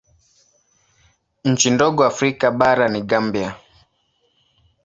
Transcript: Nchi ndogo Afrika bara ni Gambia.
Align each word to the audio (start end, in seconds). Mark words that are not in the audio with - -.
Nchi 1.45 1.69
ndogo 1.71 2.05
Afrika 2.05 2.51
bara 2.51 2.87
ni 2.87 3.01
Gambia. 3.01 3.55